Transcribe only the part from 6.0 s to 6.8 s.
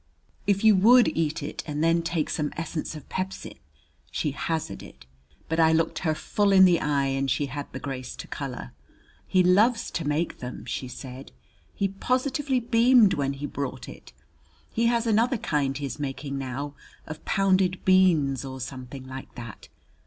full it the